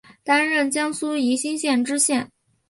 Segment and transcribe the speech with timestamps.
[0.23, 2.31] 担任江苏宜兴县知县。